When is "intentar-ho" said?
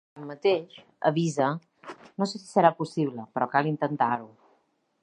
3.77-4.31